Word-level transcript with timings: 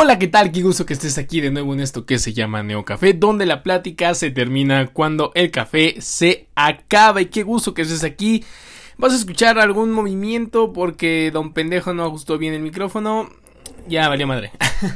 Hola, 0.00 0.16
¿qué 0.16 0.28
tal? 0.28 0.52
Qué 0.52 0.62
gusto 0.62 0.86
que 0.86 0.92
estés 0.92 1.18
aquí 1.18 1.40
de 1.40 1.50
nuevo 1.50 1.74
en 1.74 1.80
esto 1.80 2.06
que 2.06 2.20
se 2.20 2.32
llama 2.32 2.62
Neocafé, 2.62 3.14
donde 3.14 3.46
la 3.46 3.64
plática 3.64 4.14
se 4.14 4.30
termina 4.30 4.86
cuando 4.86 5.32
el 5.34 5.50
café 5.50 5.96
se 5.98 6.46
acaba. 6.54 7.20
Y 7.20 7.26
qué 7.26 7.42
gusto 7.42 7.74
que 7.74 7.82
estés 7.82 8.04
aquí. 8.04 8.44
Vas 8.96 9.12
a 9.12 9.16
escuchar 9.16 9.58
algún 9.58 9.90
movimiento 9.90 10.72
porque 10.72 11.32
don 11.32 11.52
pendejo 11.52 11.94
no 11.94 12.04
ajustó 12.04 12.38
bien 12.38 12.54
el 12.54 12.62
micrófono. 12.62 13.28
Ya 13.88 14.08
valió 14.08 14.28
madre. 14.28 14.52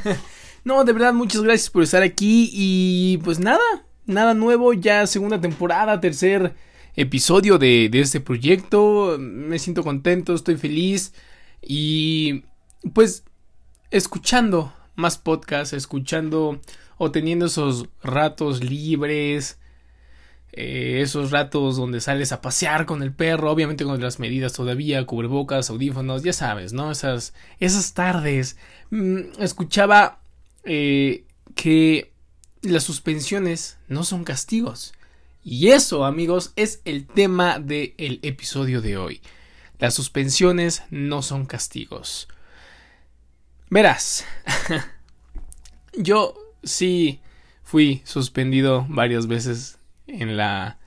no, 0.63 0.85
de 0.85 0.93
verdad, 0.93 1.11
muchas 1.11 1.41
gracias 1.41 1.69
por 1.69 1.83
estar 1.83 2.01
aquí. 2.01 2.49
Y 2.53 3.17
pues 3.25 3.39
nada, 3.39 3.59
nada 4.05 4.33
nuevo. 4.33 4.71
Ya 4.71 5.05
segunda 5.05 5.41
temporada, 5.41 5.99
tercer 5.99 6.55
episodio 6.95 7.57
de, 7.57 7.89
de 7.89 7.99
este 7.99 8.21
proyecto. 8.21 9.17
Me 9.19 9.59
siento 9.59 9.83
contento, 9.83 10.33
estoy 10.33 10.55
feliz. 10.55 11.13
Y 11.61 12.45
pues 12.93 13.25
escuchando 13.91 14.71
más 14.95 15.17
podcasts, 15.17 15.73
escuchando 15.73 16.59
o 16.97 17.11
teniendo 17.11 17.47
esos 17.47 17.87
ratos 18.01 18.63
libres, 18.63 19.57
eh, 20.51 20.99
esos 21.01 21.31
ratos 21.31 21.77
donde 21.77 21.99
sales 21.99 22.31
a 22.31 22.41
pasear 22.41 22.85
con 22.85 23.01
el 23.01 23.11
perro, 23.11 23.51
obviamente 23.51 23.83
con 23.83 23.99
las 23.99 24.19
medidas 24.19 24.53
todavía, 24.53 25.05
cubrebocas, 25.05 25.69
audífonos, 25.71 26.23
ya 26.23 26.33
sabes, 26.33 26.73
¿no? 26.73 26.91
Esas, 26.91 27.33
esas 27.59 27.93
tardes. 27.93 28.57
Mm, 28.91 29.21
escuchaba 29.39 30.19
eh, 30.63 31.25
que 31.55 32.13
las 32.61 32.83
suspensiones 32.83 33.77
no 33.87 34.03
son 34.03 34.23
castigos. 34.23 34.93
Y 35.43 35.69
eso, 35.69 36.05
amigos, 36.05 36.53
es 36.55 36.81
el 36.85 37.07
tema 37.07 37.59
del 37.59 38.19
episodio 38.21 38.81
de 38.81 38.97
hoy. 38.97 39.21
Las 39.79 39.95
suspensiones 39.95 40.83
no 40.91 41.21
son 41.21 41.45
castigos. 41.45 42.29
Verás, 43.69 44.23
yo 45.97 46.35
sí 46.63 47.21
fui 47.63 48.01
suspendido 48.05 48.85
varias 48.89 49.27
veces 49.27 49.79
en 50.07 50.37
la 50.37 50.77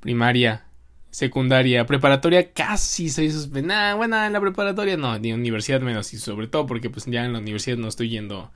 primaria, 0.00 0.64
secundaria, 1.10 1.86
preparatoria, 1.86 2.52
casi 2.52 3.08
soy 3.08 3.30
suspendido. 3.30 3.74
Nah, 3.74 3.94
bueno, 3.94 4.22
en 4.24 4.32
la 4.32 4.40
preparatoria 4.40 4.96
no, 4.96 5.18
ni 5.18 5.32
universidad 5.32 5.80
menos, 5.80 6.12
y 6.12 6.18
sobre 6.18 6.46
todo 6.46 6.66
porque 6.66 6.90
pues 6.90 7.06
ya 7.06 7.24
en 7.24 7.32
la 7.32 7.38
universidad 7.38 7.76
no 7.76 7.88
estoy 7.88 8.10
yendo 8.10 8.50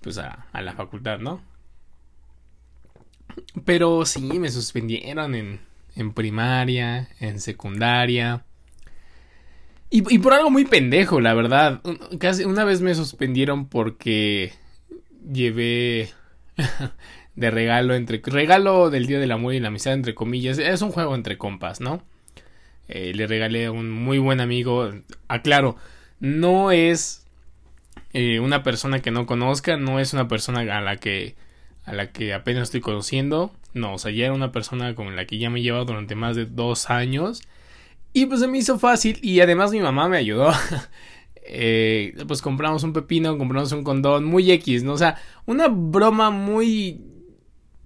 pues 0.00 0.18
a, 0.18 0.46
a 0.52 0.62
la 0.62 0.74
facultad, 0.74 1.18
¿no? 1.18 1.40
Pero 3.64 4.04
sí, 4.04 4.38
me 4.38 4.50
suspendieron 4.50 5.34
en, 5.34 5.60
en 5.96 6.12
primaria, 6.12 7.08
en 7.20 7.40
secundaria. 7.40 8.44
Y, 9.90 10.18
por 10.18 10.32
algo 10.32 10.50
muy 10.50 10.64
pendejo, 10.64 11.20
la 11.20 11.34
verdad. 11.34 11.80
Casi 12.18 12.44
una 12.44 12.64
vez 12.64 12.80
me 12.80 12.96
suspendieron 12.96 13.68
porque 13.68 14.52
llevé 15.32 16.10
de 17.36 17.50
regalo 17.50 17.94
entre 17.94 18.20
regalo 18.24 18.90
del 18.90 19.06
Día 19.06 19.18
del 19.18 19.32
Amor 19.32 19.54
y 19.54 19.60
la 19.60 19.68
Amistad 19.68 19.94
entre 19.94 20.14
comillas. 20.14 20.58
Es 20.58 20.82
un 20.82 20.92
juego 20.92 21.14
entre 21.14 21.38
compas, 21.38 21.80
¿no? 21.80 22.02
Eh, 22.88 23.12
le 23.14 23.26
regalé 23.26 23.66
a 23.66 23.72
un 23.72 23.90
muy 23.90 24.18
buen 24.18 24.40
amigo. 24.40 24.90
Aclaro, 25.28 25.76
no 26.20 26.70
es 26.70 27.26
eh, 28.12 28.40
una 28.40 28.62
persona 28.62 29.00
que 29.00 29.10
no 29.10 29.26
conozca, 29.26 29.76
no 29.76 30.00
es 30.00 30.12
una 30.12 30.28
persona 30.28 30.60
a 30.60 30.80
la 30.80 30.96
que 30.96 31.34
a 31.84 31.92
la 31.92 32.12
que 32.12 32.34
apenas 32.34 32.64
estoy 32.64 32.80
conociendo. 32.80 33.52
No, 33.74 33.94
o 33.94 33.98
sea, 33.98 34.10
ya 34.12 34.26
era 34.26 34.34
una 34.34 34.52
persona 34.52 34.94
con 34.94 35.16
la 35.16 35.26
que 35.26 35.38
ya 35.38 35.50
me 35.50 35.60
he 35.60 35.62
llevado 35.62 35.84
durante 35.86 36.14
más 36.14 36.36
de 36.36 36.46
dos 36.46 36.90
años 36.90 37.42
y 38.12 38.26
pues 38.26 38.40
se 38.40 38.46
me 38.46 38.58
hizo 38.58 38.78
fácil 38.78 39.18
y 39.22 39.40
además 39.40 39.72
mi 39.72 39.80
mamá 39.80 40.08
me 40.08 40.16
ayudó. 40.16 40.52
eh, 41.44 42.14
pues 42.26 42.42
compramos 42.42 42.82
un 42.84 42.92
pepino, 42.92 43.36
compramos 43.38 43.72
un 43.72 43.84
condón, 43.84 44.24
muy 44.24 44.50
X, 44.52 44.82
¿no? 44.82 44.94
O 44.94 44.98
sea, 44.98 45.16
una 45.46 45.68
broma 45.68 46.30
muy 46.30 47.00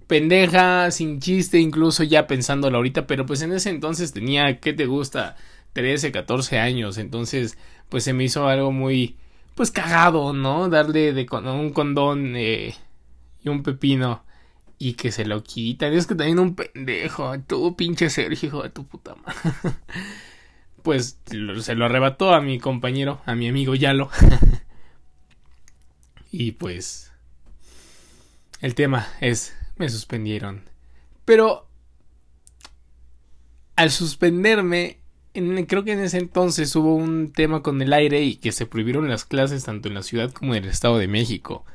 pendeja, 0.07 0.91
sin 0.91 1.19
chiste, 1.19 1.59
incluso 1.59 2.03
ya 2.03 2.25
pensándolo 2.27 2.77
ahorita, 2.77 3.05
pero 3.05 3.25
pues 3.25 3.41
en 3.41 3.51
ese 3.51 3.69
entonces 3.69 4.13
tenía, 4.13 4.59
¿qué 4.59 4.73
te 4.73 4.85
gusta? 4.85 5.35
13, 5.73 6.11
14 6.11 6.57
años, 6.57 6.97
entonces 6.97 7.57
pues 7.89 8.03
se 8.03 8.13
me 8.13 8.23
hizo 8.23 8.47
algo 8.47 8.71
muy, 8.71 9.17
pues 9.55 9.71
cagado, 9.71 10.33
¿no? 10.33 10.69
Darle 10.69 11.13
de 11.13 11.27
un 11.31 11.71
condón 11.71 12.35
eh, 12.35 12.75
y 13.43 13.49
un 13.49 13.61
pepino 13.63 14.23
y 14.79 14.93
que 14.93 15.11
se 15.11 15.25
lo 15.25 15.43
quitan. 15.43 15.93
Es 15.93 16.07
que 16.07 16.15
también 16.15 16.39
un 16.39 16.55
pendejo, 16.55 17.33
tú 17.41 17.75
pinche 17.75 18.09
Sergio, 18.09 18.47
hijo 18.47 18.63
de 18.63 18.69
tu 18.69 18.87
puta 18.87 19.15
madre. 19.15 19.35
pues 20.81 21.19
se 21.61 21.75
lo 21.75 21.85
arrebató 21.85 22.33
a 22.33 22.41
mi 22.41 22.59
compañero, 22.59 23.21
a 23.25 23.35
mi 23.35 23.47
amigo 23.47 23.75
Yalo. 23.75 24.09
y 26.31 26.53
pues 26.53 27.11
el 28.61 28.75
tema 28.75 29.07
es, 29.21 29.55
me 29.77 29.89
suspendieron. 29.89 30.63
Pero 31.25 31.67
al 33.75 33.91
suspenderme, 33.91 34.99
creo 35.67 35.83
que 35.83 35.93
en 35.93 35.99
ese 35.99 36.17
entonces 36.17 36.75
hubo 36.75 36.95
un 36.95 37.31
tema 37.31 37.61
con 37.63 37.81
el 37.81 37.93
aire 37.93 38.23
y 38.23 38.35
que 38.35 38.51
se 38.51 38.65
prohibieron 38.65 39.07
las 39.07 39.25
clases 39.25 39.63
tanto 39.63 39.87
en 39.87 39.93
la 39.93 40.03
ciudad 40.03 40.31
como 40.31 40.55
en 40.55 40.63
el 40.63 40.69
Estado 40.69 40.97
de 40.97 41.07
México. 41.07 41.65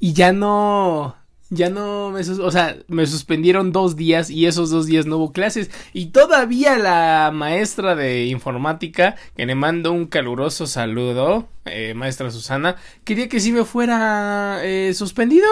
Y 0.00 0.12
ya 0.14 0.32
no 0.32 1.16
ya 1.54 1.70
no 1.70 2.10
me, 2.10 2.20
o 2.20 2.50
sea, 2.50 2.76
me 2.88 3.06
suspendieron 3.06 3.72
dos 3.72 3.96
días 3.96 4.30
y 4.30 4.46
esos 4.46 4.70
dos 4.70 4.86
días 4.86 5.06
no 5.06 5.16
hubo 5.16 5.32
clases 5.32 5.70
y 5.92 6.06
todavía 6.06 6.78
la 6.78 7.30
maestra 7.32 7.94
de 7.94 8.26
informática 8.26 9.16
que 9.36 9.46
le 9.46 9.54
mando 9.54 9.92
un 9.92 10.06
caluroso 10.06 10.66
saludo, 10.66 11.48
eh, 11.64 11.94
maestra 11.94 12.30
Susana, 12.30 12.76
quería 13.04 13.28
que 13.28 13.40
si 13.40 13.52
me 13.52 13.64
fuera 13.64 14.60
eh, 14.62 14.92
suspendido. 14.94 15.48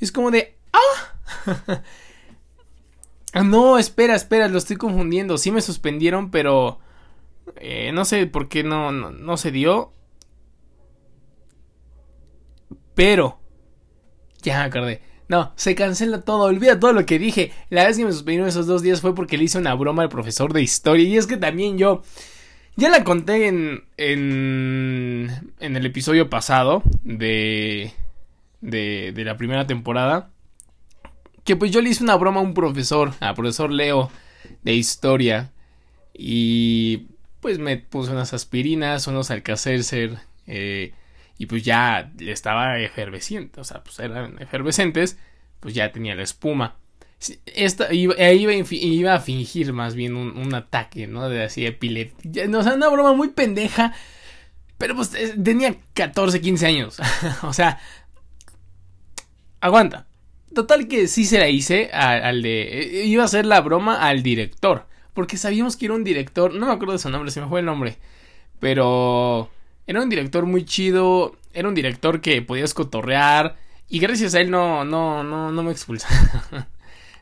Es 0.00 0.12
como 0.12 0.30
de, 0.30 0.56
ah, 0.72 1.82
no, 3.44 3.78
espera, 3.78 4.14
espera, 4.14 4.48
lo 4.48 4.58
estoy 4.58 4.76
confundiendo. 4.76 5.38
Sí 5.38 5.50
me 5.50 5.60
suspendieron, 5.60 6.30
pero 6.30 6.80
eh, 7.56 7.92
no 7.92 8.04
sé 8.04 8.26
por 8.26 8.48
qué 8.48 8.64
no, 8.64 8.92
no, 8.92 9.10
no 9.10 9.36
se 9.36 9.50
dio. 9.50 9.92
Pero 12.94 13.38
ya 14.42 14.64
acordé 14.64 15.02
no, 15.28 15.52
se 15.56 15.74
cancela 15.74 16.20
todo, 16.20 16.44
olvida 16.44 16.78
todo 16.78 16.92
lo 16.92 17.04
que 17.04 17.18
dije. 17.18 17.52
La 17.68 17.84
vez 17.84 17.96
que 17.96 18.04
me 18.04 18.12
suspendieron 18.12 18.48
esos 18.48 18.66
dos 18.66 18.82
días 18.82 19.00
fue 19.00 19.14
porque 19.14 19.36
le 19.36 19.44
hice 19.44 19.58
una 19.58 19.74
broma 19.74 20.02
al 20.02 20.08
profesor 20.08 20.52
de 20.52 20.62
historia. 20.62 21.06
Y 21.06 21.16
es 21.16 21.26
que 21.26 21.36
también 21.36 21.78
yo. 21.78 22.02
Ya 22.76 22.90
la 22.90 23.02
conté 23.04 23.48
en. 23.48 23.84
en. 23.96 25.52
en 25.58 25.76
el 25.76 25.86
episodio 25.86 26.30
pasado. 26.30 26.82
de. 27.02 27.92
de, 28.60 29.12
de 29.12 29.24
la 29.24 29.36
primera 29.36 29.66
temporada. 29.66 30.30
Que 31.42 31.56
pues 31.56 31.70
yo 31.72 31.80
le 31.80 31.90
hice 31.90 32.04
una 32.04 32.16
broma 32.16 32.40
a 32.40 32.44
un 32.44 32.54
profesor, 32.54 33.12
al 33.20 33.34
profesor 33.34 33.72
Leo, 33.72 34.10
de 34.62 34.74
historia. 34.74 35.50
Y. 36.14 37.08
pues 37.40 37.58
me 37.58 37.78
puse 37.78 38.12
unas 38.12 38.32
aspirinas, 38.32 39.08
unos 39.08 39.32
alcacelser. 39.32 40.18
Eh, 40.46 40.92
y 41.38 41.46
pues 41.46 41.62
ya 41.62 42.12
estaba 42.20 42.78
efervesciente, 42.78 43.60
o 43.60 43.64
sea, 43.64 43.82
pues 43.82 43.98
eran 43.98 44.40
efervescentes, 44.40 45.18
pues 45.60 45.74
ya 45.74 45.92
tenía 45.92 46.14
la 46.14 46.22
espuma. 46.22 46.76
Esta, 47.46 47.92
iba, 47.94 48.14
iba, 48.18 49.14
a 49.14 49.20
fingir 49.20 49.72
más 49.72 49.94
bien 49.94 50.16
un, 50.16 50.54
ataque, 50.54 51.06
¿no? 51.06 51.28
De 51.28 51.44
así 51.44 51.64
epilepsia. 51.64 52.46
O 52.56 52.62
sea, 52.62 52.74
una 52.74 52.88
broma 52.88 53.14
muy 53.14 53.28
pendeja. 53.28 53.94
Pero 54.78 54.94
pues 54.94 55.14
eh, 55.14 55.34
tenía 55.42 55.74
14, 55.94 56.40
15 56.40 56.66
años. 56.66 56.98
o 57.42 57.52
sea, 57.54 57.80
aguanta. 59.60 60.06
Total 60.54 60.88
que 60.88 61.08
sí 61.08 61.24
se 61.24 61.38
la 61.38 61.48
hice 61.48 61.90
al 61.92 62.42
de... 62.42 62.80
Eh, 62.80 63.06
iba 63.06 63.22
a 63.22 63.26
hacer 63.26 63.46
la 63.46 63.60
broma 63.62 64.06
al 64.06 64.22
director. 64.22 64.86
Porque 65.14 65.38
sabíamos 65.38 65.76
que 65.76 65.86
era 65.86 65.94
un 65.94 66.04
director... 66.04 66.54
No 66.54 66.66
me 66.66 66.72
acuerdo 66.72 66.92
de 66.92 66.98
su 66.98 67.08
nombre, 67.08 67.30
se 67.30 67.40
me 67.40 67.48
fue 67.48 67.60
el 67.60 67.66
nombre. 67.66 67.96
Pero... 68.60 69.50
Era 69.86 70.02
un 70.02 70.08
director 70.08 70.46
muy 70.46 70.64
chido, 70.64 71.36
era 71.52 71.68
un 71.68 71.74
director 71.74 72.20
que 72.20 72.42
podías 72.42 72.74
cotorrear 72.74 73.56
y 73.88 74.00
gracias 74.00 74.34
a 74.34 74.40
él 74.40 74.50
no, 74.50 74.84
no, 74.84 75.22
no, 75.22 75.52
no 75.52 75.62
me 75.62 75.70
expulsaron. 75.70 76.66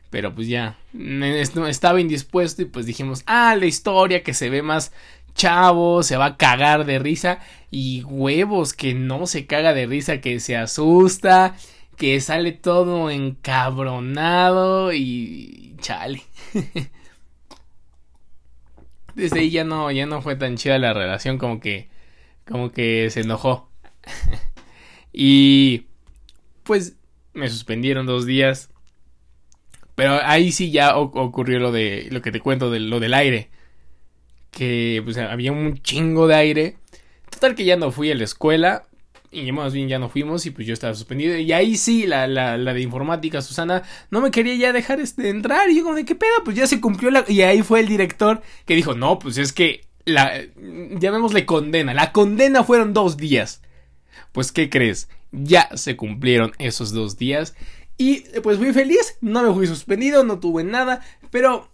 Pero 0.09 0.33
pues 0.33 0.47
ya, 0.47 0.77
estaba 1.67 1.99
indispuesto 1.99 2.61
y 2.61 2.65
pues 2.65 2.85
dijimos, 2.85 3.23
ah, 3.27 3.55
la 3.55 3.65
historia 3.65 4.23
que 4.23 4.33
se 4.33 4.49
ve 4.49 4.61
más 4.61 4.93
chavo, 5.35 6.03
se 6.03 6.17
va 6.17 6.25
a 6.25 6.37
cagar 6.37 6.85
de 6.85 6.99
risa 6.99 7.39
y 7.69 8.03
huevos 8.03 8.73
que 8.73 8.93
no 8.93 9.27
se 9.27 9.45
caga 9.45 9.73
de 9.73 9.85
risa, 9.85 10.21
que 10.21 10.39
se 10.39 10.55
asusta, 10.55 11.55
que 11.97 12.21
sale 12.21 12.53
todo 12.53 13.09
encabronado 13.09 14.93
y 14.93 15.75
chale. 15.81 16.23
Desde 19.15 19.39
ahí 19.39 19.49
ya 19.49 19.63
no, 19.63 19.91
ya 19.91 20.05
no 20.05 20.21
fue 20.21 20.35
tan 20.35 20.55
chida 20.55 20.77
la 20.77 20.93
relación 20.93 21.37
como 21.37 21.59
que 21.59 21.89
como 22.47 22.71
que 22.71 23.09
se 23.09 23.21
enojó. 23.21 23.69
y 25.13 25.85
pues 26.63 26.95
me 27.33 27.49
suspendieron 27.49 28.05
dos 28.05 28.25
días. 28.25 28.69
Pero 29.95 30.19
ahí 30.23 30.51
sí 30.51 30.71
ya 30.71 30.97
ocurrió 30.97 31.59
lo 31.59 31.71
de 31.71 32.09
lo 32.11 32.21
que 32.21 32.31
te 32.31 32.41
cuento 32.41 32.69
de 32.69 32.79
lo 32.81 32.99
del 32.99 33.13
aire. 33.13 33.49
Que 34.51 35.01
pues 35.03 35.17
había 35.17 35.51
un 35.51 35.81
chingo 35.81 36.27
de 36.27 36.35
aire. 36.35 36.77
Total 37.29 37.55
que 37.55 37.65
ya 37.65 37.77
no 37.77 37.91
fui 37.91 38.11
a 38.11 38.15
la 38.15 38.23
escuela. 38.25 38.83
y 39.31 39.51
más 39.51 39.73
bien 39.73 39.89
ya 39.89 39.99
no 39.99 40.09
fuimos 40.09 40.45
y 40.45 40.51
pues 40.51 40.67
yo 40.67 40.73
estaba 40.73 40.93
suspendido. 40.95 41.37
Y 41.37 41.51
ahí 41.53 41.77
sí, 41.77 42.05
la, 42.07 42.27
la, 42.27 42.57
la 42.57 42.73
de 42.73 42.81
informática, 42.81 43.41
Susana, 43.41 43.83
no 44.11 44.21
me 44.21 44.31
quería 44.31 44.55
ya 44.55 44.73
dejar 44.73 44.99
este, 44.99 45.29
entrar. 45.29 45.69
Y 45.69 45.77
yo 45.77 45.83
como 45.83 45.95
de 45.95 46.05
qué 46.05 46.15
pedo, 46.15 46.43
pues 46.43 46.57
ya 46.57 46.67
se 46.67 46.81
cumplió 46.81 47.09
la... 47.09 47.23
Y 47.27 47.41
ahí 47.41 47.61
fue 47.61 47.79
el 47.79 47.87
director 47.87 48.41
que 48.65 48.75
dijo, 48.75 48.95
no, 48.95 49.19
pues 49.19 49.37
es 49.37 49.53
que 49.53 49.85
la... 50.05 50.41
llamémosle 50.55 51.45
condena. 51.45 51.93
La 51.93 52.11
condena 52.11 52.63
fueron 52.63 52.93
dos 52.93 53.17
días. 53.17 53.61
Pues 54.31 54.51
¿qué 54.51 54.69
crees? 54.69 55.09
Ya 55.31 55.69
se 55.75 55.95
cumplieron 55.95 56.53
esos 56.59 56.91
dos 56.91 57.17
días. 57.17 57.55
Y 57.97 58.21
pues 58.41 58.57
fui 58.57 58.73
feliz, 58.73 59.17
no 59.21 59.43
me 59.43 59.53
fui 59.53 59.67
suspendido, 59.67 60.23
no 60.23 60.39
tuve 60.39 60.63
nada, 60.63 61.01
pero 61.31 61.69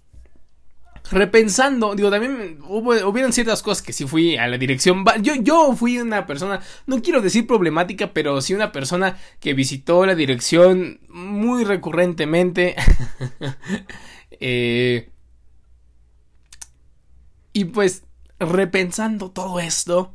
repensando, 1.10 1.95
digo, 1.95 2.12
también 2.12 2.60
hubo, 2.68 2.92
hubieron 3.07 3.33
ciertas 3.33 3.63
cosas 3.63 3.81
que 3.81 3.94
sí 3.94 4.06
fui 4.06 4.38
a 4.38 4.48
la 4.48 4.57
dirección. 4.57 5.04
Yo, 5.22 5.36
yo 5.36 5.75
fui 5.75 5.98
una 5.98 6.27
persona, 6.27 6.62
no 6.86 7.01
quiero 7.01 7.22
decir 7.22 7.48
problemática, 7.48 8.13
pero 8.13 8.39
sí 8.42 8.54
una 8.54 8.72
persona 8.72 9.18
que 9.39 9.54
visitó 9.54 10.06
la 10.06 10.16
dirección 10.16 11.00
muy 11.10 11.63
recurrentemente. 11.63 12.75
eh, 14.31 15.10
y 17.54 17.66
pues, 17.66 18.04
repensando 18.41 19.31
todo 19.31 19.59
esto, 19.59 20.13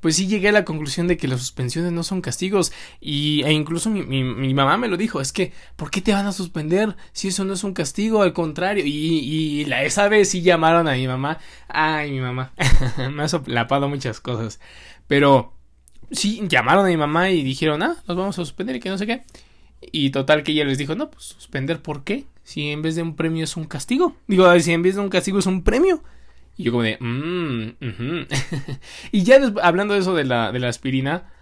pues 0.00 0.16
sí 0.16 0.26
llegué 0.26 0.48
a 0.48 0.52
la 0.52 0.64
conclusión 0.64 1.08
de 1.08 1.16
que 1.16 1.28
las 1.28 1.40
suspensiones 1.40 1.92
no 1.92 2.02
son 2.02 2.20
castigos. 2.20 2.72
Y 3.00 3.42
e 3.44 3.52
incluso 3.52 3.90
mi, 3.90 4.02
mi, 4.02 4.54
mamá 4.54 4.76
me 4.76 4.88
lo 4.88 4.96
dijo, 4.96 5.20
es 5.20 5.32
que 5.32 5.52
¿por 5.76 5.90
qué 5.90 6.00
te 6.00 6.12
van 6.12 6.26
a 6.26 6.32
suspender 6.32 6.96
si 7.12 7.28
eso 7.28 7.44
no 7.44 7.54
es 7.54 7.64
un 7.64 7.74
castigo? 7.74 8.22
Al 8.22 8.32
contrario, 8.32 8.84
y, 8.84 8.90
y 8.90 9.64
la, 9.64 9.82
esa 9.84 10.08
vez 10.08 10.30
sí 10.30 10.42
llamaron 10.42 10.88
a 10.88 10.92
mi 10.92 11.06
mamá, 11.06 11.38
ay 11.68 12.12
mi 12.12 12.20
mamá, 12.20 12.52
me 13.12 13.22
ha 13.22 13.28
soplapado 13.28 13.88
muchas 13.88 14.20
cosas, 14.20 14.60
pero 15.06 15.54
sí 16.10 16.42
llamaron 16.48 16.86
a 16.86 16.88
mi 16.88 16.96
mamá 16.96 17.30
y 17.30 17.42
dijeron, 17.42 17.82
ah, 17.82 17.96
nos 18.06 18.16
vamos 18.16 18.38
a 18.38 18.44
suspender 18.44 18.76
y 18.76 18.80
que 18.80 18.90
no 18.90 18.98
sé 18.98 19.06
qué, 19.06 19.24
y 19.80 20.10
total 20.10 20.42
que 20.42 20.52
ella 20.52 20.64
les 20.64 20.78
dijo, 20.78 20.94
no, 20.94 21.10
pues 21.10 21.24
suspender, 21.24 21.82
¿por 21.82 22.04
qué? 22.04 22.26
Si 22.42 22.70
en 22.70 22.82
vez 22.82 22.96
de 22.96 23.02
un 23.02 23.14
premio 23.14 23.44
es 23.44 23.56
un 23.56 23.64
castigo, 23.64 24.16
digo, 24.26 24.58
si 24.60 24.72
en 24.72 24.82
vez 24.82 24.94
de 24.94 25.02
un 25.02 25.10
castigo 25.10 25.38
es 25.38 25.46
un 25.46 25.62
premio, 25.62 26.02
y 26.58 26.64
yo 26.64 26.72
como 26.72 26.82
de, 26.82 26.98
mmm, 27.00 27.68
y 29.12 29.22
ya 29.22 29.40
hablando 29.62 29.94
de 29.94 30.00
eso 30.00 30.14
de 30.14 30.24
la, 30.24 30.50
de 30.50 30.58
la 30.58 30.68
aspirina, 30.68 31.32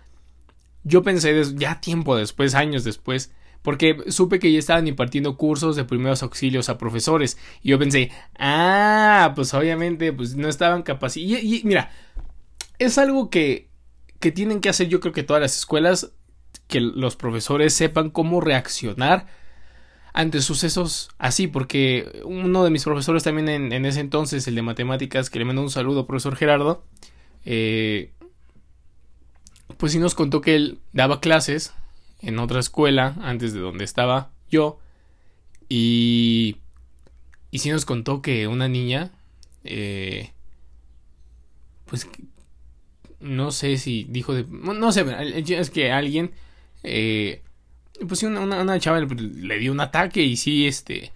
yo 0.85 1.03
pensé 1.03 1.43
ya 1.55 1.81
tiempo 1.81 2.17
después, 2.17 2.55
años 2.55 2.85
después, 2.85 3.33
porque 3.63 3.97
supe 4.09 4.39
que 4.39 4.53
ya 4.53 4.59
estaban 4.59 4.87
impartiendo 4.87 5.39
cursos 5.39 5.75
de 5.75 5.85
primeros 5.85 6.23
auxilios 6.23 6.69
a 6.69 6.77
profesores. 6.77 7.39
Y 7.63 7.71
yo 7.71 7.79
pensé, 7.79 8.13
ah, 8.39 9.33
pues 9.35 9.55
obviamente, 9.55 10.13
pues 10.13 10.37
no 10.37 10.49
estaban 10.49 10.83
capacitados. 10.83 11.43
Y, 11.43 11.57
y, 11.57 11.65
mira, 11.65 11.91
es 12.79 12.99
algo 12.99 13.31
que, 13.31 13.71
que 14.21 14.33
tienen 14.33 14.61
que 14.61 14.69
hacer 14.69 14.89
yo 14.89 15.01
creo 15.01 15.15
que 15.15 15.23
todas 15.23 15.41
las 15.41 15.57
escuelas, 15.57 16.13
que 16.69 16.81
los 16.81 17.17
profesores 17.17 17.73
sepan 17.73 18.11
cómo 18.11 18.43
reaccionar 18.43 19.27
ante 20.17 20.41
sucesos 20.41 21.11
así, 21.19 21.47
porque 21.47 22.23
uno 22.25 22.65
de 22.65 22.71
mis 22.71 22.85
profesores 22.85 23.23
también 23.23 23.51
en, 23.51 23.85
ese 23.85 24.01
entonces, 24.01 24.49
el 24.49 24.55
de 24.55 24.63
matemáticas, 24.63 25.29
que 25.29 25.39
le 25.39 25.45
mandó 25.45 25.61
un 25.61 25.69
saludo, 25.69 26.07
profesor 26.07 26.37
Gerardo, 26.37 26.83
eh, 27.45 28.15
pues 29.77 29.93
sí 29.93 29.99
nos 29.99 30.15
contó 30.15 30.41
que 30.41 30.57
él 30.57 30.79
daba 30.95 31.21
clases 31.21 31.75
en 32.23 32.39
otra 32.39 32.61
escuela 32.61 33.15
antes 33.21 33.53
de 33.53 33.61
donde 33.61 33.85
estaba 33.85 34.31
yo 34.51 34.79
y 35.69 36.57
y 37.51 37.59
sí 37.59 37.69
nos 37.69 37.85
contó 37.85 38.23
que 38.23 38.49
una 38.49 38.69
niña 38.69 39.11
eh, 39.65 40.33
pues 41.85 42.09
no 43.21 43.51
sé 43.51 43.77
si 43.77 44.05
dijo 44.05 44.33
de 44.35 44.45
no 44.45 44.93
sé 44.93 45.05
es 45.47 45.71
que 45.71 45.93
alguien 45.93 46.33
eh, 46.83 47.43
pues 48.07 48.21
sí, 48.21 48.27
una, 48.27 48.41
una, 48.41 48.81
chava 48.81 49.01
le, 49.01 49.59
dio 49.59 49.73
un 49.73 49.81
ataque 49.81 50.23
y 50.23 50.37
sí, 50.37 50.67
este, 50.67 51.13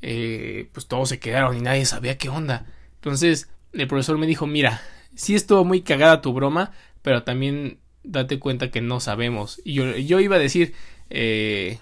eh, 0.00 0.68
pues 0.72 0.86
todos 0.86 1.08
se 1.08 1.18
quedaron 1.18 1.56
y 1.56 1.60
nadie 1.60 1.84
sabía 1.84 2.18
qué 2.18 2.28
onda. 2.28 2.66
Entonces, 2.96 3.48
el 3.72 3.86
profesor 3.88 4.18
me 4.18 4.26
dijo, 4.26 4.46
mira, 4.46 4.82
sí 5.14 5.34
estuvo 5.34 5.64
muy 5.64 5.82
cagada 5.82 6.20
tu 6.20 6.32
broma, 6.32 6.72
pero 7.02 7.22
también 7.22 7.78
date 8.02 8.38
cuenta 8.38 8.70
que 8.70 8.80
no 8.80 9.00
sabemos. 9.00 9.60
Y 9.64 9.74
yo, 9.74 9.96
yo 9.96 10.20
iba 10.20 10.36
a 10.36 10.40
decir, 10.40 10.74
eh, 11.10 11.78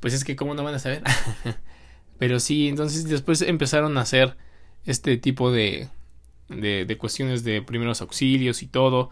pues 0.00 0.14
es 0.14 0.24
que 0.24 0.36
cómo 0.36 0.54
no 0.54 0.64
van 0.64 0.74
a 0.74 0.78
saber. 0.78 1.02
pero 2.18 2.40
sí, 2.40 2.68
entonces 2.68 3.04
después 3.08 3.42
empezaron 3.42 3.98
a 3.98 4.02
hacer 4.02 4.36
este 4.84 5.16
tipo 5.16 5.50
de, 5.52 5.88
de, 6.48 6.84
de 6.84 6.98
cuestiones 6.98 7.44
de 7.44 7.62
primeros 7.62 8.00
auxilios 8.00 8.62
y 8.62 8.66
todo 8.66 9.10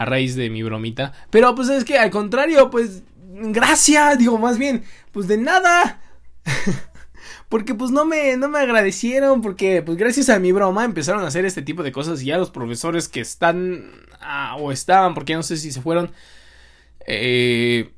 a 0.00 0.06
raíz 0.06 0.34
de 0.34 0.48
mi 0.48 0.62
bromita. 0.62 1.12
Pero 1.28 1.54
pues 1.54 1.68
es 1.68 1.84
que 1.84 1.98
al 1.98 2.10
contrario, 2.10 2.70
pues 2.70 3.02
gracias, 3.34 4.16
digo 4.16 4.38
más 4.38 4.56
bien, 4.56 4.82
pues 5.12 5.28
de 5.28 5.36
nada. 5.36 6.00
porque 7.50 7.74
pues 7.74 7.90
no 7.90 8.06
me, 8.06 8.34
no 8.38 8.48
me 8.48 8.60
agradecieron, 8.60 9.42
porque 9.42 9.82
pues 9.82 9.98
gracias 9.98 10.30
a 10.30 10.38
mi 10.38 10.52
broma 10.52 10.86
empezaron 10.86 11.22
a 11.22 11.26
hacer 11.26 11.44
este 11.44 11.60
tipo 11.60 11.82
de 11.82 11.92
cosas 11.92 12.22
y 12.22 12.26
ya 12.26 12.38
los 12.38 12.50
profesores 12.50 13.08
que 13.08 13.20
están 13.20 13.90
ah, 14.22 14.56
o 14.58 14.72
estaban, 14.72 15.12
porque 15.12 15.34
no 15.34 15.42
sé 15.42 15.58
si 15.58 15.70
se 15.70 15.82
fueron, 15.82 16.10
eh, 17.06 17.92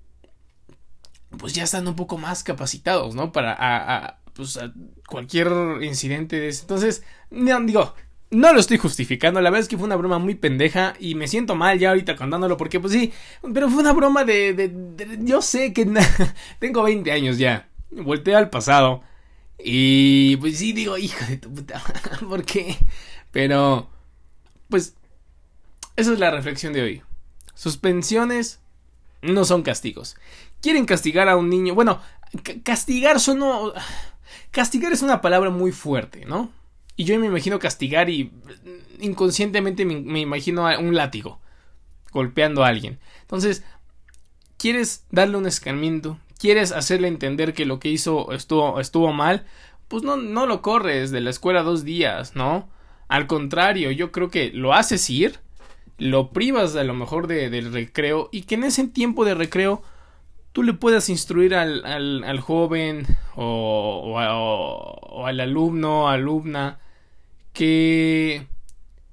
pues 1.38 1.52
ya 1.52 1.62
están 1.62 1.86
un 1.86 1.94
poco 1.94 2.18
más 2.18 2.42
capacitados, 2.42 3.14
¿no? 3.14 3.30
Para 3.30 3.54
a, 3.56 4.18
pues, 4.34 4.58
cualquier 5.06 5.52
incidente 5.82 6.40
de 6.40 6.48
ese. 6.48 6.62
Entonces, 6.62 7.04
digo, 7.30 7.94
no 8.32 8.52
lo 8.54 8.60
estoy 8.60 8.78
justificando, 8.78 9.40
la 9.40 9.50
verdad 9.50 9.62
es 9.62 9.68
que 9.68 9.76
fue 9.76 9.84
una 9.84 9.96
broma 9.96 10.18
muy 10.18 10.34
pendeja 10.34 10.94
y 10.98 11.14
me 11.14 11.28
siento 11.28 11.54
mal 11.54 11.78
ya 11.78 11.90
ahorita 11.90 12.16
contándolo 12.16 12.56
porque 12.56 12.80
pues 12.80 12.92
sí, 12.92 13.12
pero 13.52 13.68
fue 13.68 13.80
una 13.80 13.92
broma 13.92 14.24
de... 14.24 14.72
yo 15.20 15.42
sé 15.42 15.74
que 15.74 15.86
tengo 16.58 16.82
20 16.82 17.12
años 17.12 17.36
ya, 17.36 17.68
volteé 17.90 18.34
al 18.34 18.48
pasado 18.48 19.02
y 19.62 20.36
pues 20.38 20.58
sí 20.58 20.72
digo, 20.72 20.96
hija 20.96 21.26
de 21.26 21.36
tu 21.36 21.52
puta, 21.52 21.82
¿por 22.28 22.44
qué? 22.44 22.76
Pero, 23.30 23.90
pues, 24.68 24.94
esa 25.96 26.12
es 26.12 26.18
la 26.18 26.30
reflexión 26.30 26.72
de 26.72 26.82
hoy. 26.82 27.02
Suspensiones 27.54 28.60
no 29.20 29.44
son 29.44 29.62
castigos. 29.62 30.16
Quieren 30.60 30.84
castigar 30.84 31.28
a 31.28 31.36
un 31.36 31.48
niño, 31.48 31.74
bueno, 31.74 32.00
castigar 32.64 33.20
son... 33.20 33.72
Castigar 34.50 34.92
es 34.92 35.02
una 35.02 35.20
palabra 35.20 35.50
muy 35.50 35.70
fuerte, 35.70 36.24
¿no? 36.24 36.50
Y 36.96 37.04
yo 37.04 37.18
me 37.18 37.26
imagino 37.26 37.58
castigar 37.58 38.10
y 38.10 38.32
inconscientemente 39.00 39.84
me, 39.84 40.20
imagino 40.20 40.66
un 40.78 40.94
látigo 40.94 41.40
golpeando 42.12 42.64
a 42.64 42.68
alguien. 42.68 42.98
Entonces, 43.22 43.64
¿quieres 44.58 45.06
darle 45.10 45.38
un 45.38 45.46
escarmiento? 45.46 46.18
¿Quieres 46.38 46.72
hacerle 46.72 47.08
entender 47.08 47.54
que 47.54 47.66
lo 47.66 47.80
que 47.80 47.88
hizo 47.88 48.32
estuvo, 48.32 48.80
estuvo 48.80 49.12
mal? 49.12 49.46
Pues 49.88 50.02
no, 50.02 50.16
no 50.16 50.46
lo 50.46 50.60
corres 50.62 51.10
de 51.10 51.20
la 51.20 51.30
escuela 51.30 51.62
dos 51.62 51.84
días, 51.84 52.36
¿no? 52.36 52.68
Al 53.08 53.26
contrario, 53.26 53.90
yo 53.90 54.10
creo 54.10 54.30
que 54.30 54.50
lo 54.52 54.72
haces 54.72 55.08
ir, 55.10 55.38
lo 55.98 56.30
privas 56.30 56.76
a 56.76 56.84
lo 56.84 56.94
mejor 56.94 57.26
de, 57.26 57.50
del 57.50 57.72
recreo 57.72 58.28
y 58.32 58.42
que 58.42 58.54
en 58.56 58.64
ese 58.64 58.88
tiempo 58.88 59.24
de 59.24 59.34
recreo 59.34 59.82
tú 60.52 60.62
le 60.62 60.74
puedas 60.74 61.08
instruir 61.08 61.54
al, 61.54 61.84
al, 61.84 62.40
joven 62.40 63.06
o, 63.34 64.14
o, 64.14 65.26
al 65.26 65.40
alumno, 65.40 66.08
alumna, 66.08 66.78
que 67.52 68.46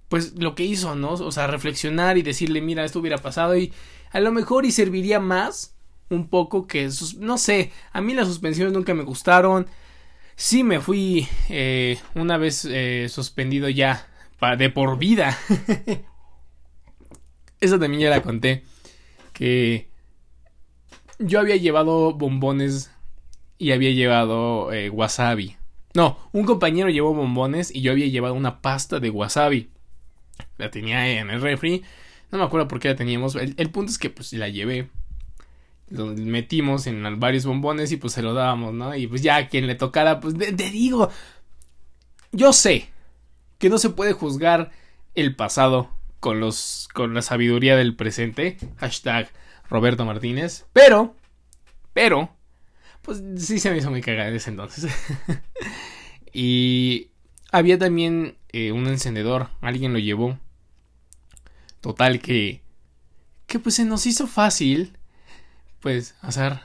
pues 0.09 0.37
lo 0.37 0.55
que 0.55 0.63
hizo, 0.63 0.95
¿no? 0.95 1.11
O 1.11 1.31
sea, 1.31 1.47
reflexionar 1.47 2.17
y 2.17 2.23
decirle, 2.23 2.61
mira, 2.61 2.83
esto 2.83 2.99
hubiera 2.99 3.17
pasado 3.17 3.57
y 3.57 3.73
a 4.11 4.19
lo 4.19 4.31
mejor 4.31 4.65
y 4.65 4.71
serviría 4.71 5.19
más 5.19 5.75
un 6.09 6.27
poco 6.27 6.67
que, 6.67 6.89
no 7.19 7.37
sé, 7.37 7.71
a 7.93 8.01
mí 8.01 8.13
las 8.13 8.27
suspensiones 8.27 8.73
nunca 8.73 8.93
me 8.93 9.03
gustaron. 9.03 9.67
Sí 10.35 10.63
me 10.63 10.79
fui 10.79 11.27
eh, 11.49 11.99
una 12.15 12.37
vez 12.37 12.65
eh, 12.65 13.07
suspendido 13.09 13.69
ya 13.69 14.07
de 14.57 14.69
por 14.69 14.97
vida. 14.97 15.37
Esa 17.59 17.77
también 17.77 18.03
ya 18.03 18.09
la 18.09 18.23
conté. 18.23 18.63
Que 19.33 19.88
yo 21.19 21.39
había 21.39 21.57
llevado 21.57 22.13
bombones 22.13 22.91
y 23.57 23.73
había 23.73 23.91
llevado 23.91 24.71
eh, 24.71 24.89
wasabi. 24.89 25.57
No, 25.93 26.17
un 26.31 26.45
compañero 26.45 26.89
llevó 26.89 27.13
bombones 27.13 27.73
y 27.75 27.81
yo 27.81 27.91
había 27.91 28.07
llevado 28.07 28.33
una 28.33 28.61
pasta 28.61 28.99
de 28.99 29.09
wasabi. 29.09 29.69
La 30.57 30.71
tenía 30.71 31.19
en 31.19 31.29
el 31.29 31.41
refri. 31.41 31.83
No 32.31 32.37
me 32.37 32.43
acuerdo 32.43 32.67
por 32.67 32.79
qué 32.79 32.89
la 32.89 32.95
teníamos. 32.95 33.35
El, 33.35 33.69
punto 33.69 33.91
es 33.91 33.97
que 33.97 34.09
pues 34.09 34.31
la 34.33 34.49
llevé. 34.49 34.89
Metimos 35.89 36.87
en 36.87 37.19
varios 37.19 37.45
bombones 37.45 37.91
y 37.91 37.97
pues 37.97 38.13
se 38.13 38.21
lo 38.21 38.33
dábamos, 38.33 38.73
¿no? 38.73 38.95
Y 38.95 39.07
pues 39.07 39.21
ya 39.23 39.37
a 39.37 39.47
quien 39.47 39.67
le 39.67 39.75
tocara, 39.75 40.19
pues 40.19 40.37
te 40.37 40.69
digo. 40.69 41.09
Yo 42.31 42.53
sé 42.53 42.89
que 43.57 43.69
no 43.69 43.79
se 43.79 43.89
puede 43.89 44.13
juzgar 44.13 44.71
el 45.15 45.35
pasado 45.35 45.89
con 46.19 46.39
los. 46.39 46.87
con 46.93 47.15
la 47.15 47.23
sabiduría 47.23 47.75
del 47.75 47.95
presente. 47.95 48.57
Hashtag 48.77 49.31
Roberto 49.69 50.05
Martínez. 50.05 50.65
Pero. 50.73 51.15
Pero 51.93 52.35
pues 53.01 53.23
sí 53.37 53.59
se 53.59 53.71
me 53.71 53.77
hizo 53.77 53.89
muy 53.89 54.01
cagada 54.01 54.29
en 54.29 54.35
ese 54.35 54.49
entonces. 54.51 54.91
y 56.33 57.09
había 57.51 57.79
también 57.79 58.37
eh, 58.49 58.71
un 58.71 58.87
encendedor, 58.87 59.49
alguien 59.61 59.93
lo 59.93 59.99
llevó. 59.99 60.37
Total 61.81 62.19
que 62.19 62.61
que 63.49 63.59
pues 63.59 63.75
se 63.75 63.83
nos 63.83 64.05
hizo 64.05 64.27
fácil, 64.27 64.95
pues, 65.81 66.15
hacer 66.21 66.59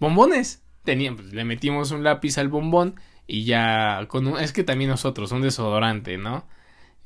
bombones. 0.00 0.62
Teníamos, 0.82 1.20
pues, 1.20 1.34
le 1.34 1.44
metimos 1.44 1.92
un 1.92 2.02
lápiz 2.02 2.38
al 2.38 2.48
bombón 2.48 2.96
y 3.28 3.44
ya 3.44 4.06
con 4.08 4.26
un, 4.26 4.40
es 4.40 4.52
que 4.52 4.64
también 4.64 4.90
nosotros, 4.90 5.30
un 5.30 5.42
desodorante, 5.42 6.18
¿no? 6.18 6.48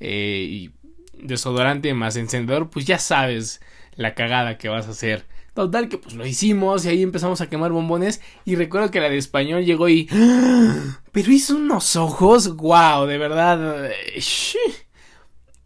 Eh, 0.01 0.47
y 0.49 0.71
desodorante 1.13 1.93
más 1.93 2.17
encendedor, 2.17 2.71
pues 2.71 2.87
ya 2.87 2.99
sabes 2.99 3.61
la 3.97 4.15
cagada 4.15 4.59
que 4.59 4.69
vas 4.69 4.87
a 4.87 4.93
hacer. 4.93 5.27
Total 5.57 5.89
que 5.89 5.97
pues 5.97 6.15
lo 6.15 6.27
hicimos 6.27 6.85
y 6.85 6.91
ahí 6.91 7.03
empezamos 7.03 7.41
a 7.41 7.49
quemar 7.49 7.73
bombones 7.73 8.21
y 8.45 8.57
recuerdo 8.57 8.91
que 8.91 9.01
la 9.01 9.09
de 9.09 9.17
español 9.17 9.65
llegó 9.65 9.89
y... 9.89 10.07
Pero 11.13 11.33
hizo 11.33 11.57
unos 11.57 11.97
ojos, 11.97 12.55
wow, 12.57 13.07
de 13.07 13.17
verdad. 13.17 13.91